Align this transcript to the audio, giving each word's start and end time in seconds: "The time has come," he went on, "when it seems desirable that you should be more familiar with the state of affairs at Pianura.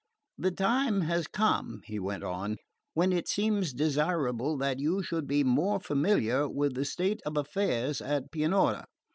"The 0.39 0.49
time 0.49 1.01
has 1.01 1.27
come," 1.27 1.81
he 1.85 1.99
went 1.99 2.23
on, 2.23 2.57
"when 2.95 3.13
it 3.13 3.27
seems 3.27 3.71
desirable 3.71 4.57
that 4.57 4.79
you 4.79 5.03
should 5.03 5.27
be 5.27 5.43
more 5.43 5.79
familiar 5.79 6.49
with 6.49 6.73
the 6.73 6.85
state 6.85 7.21
of 7.23 7.37
affairs 7.37 8.01
at 8.01 8.31
Pianura. 8.31 8.85